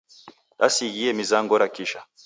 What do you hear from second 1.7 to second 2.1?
kisha.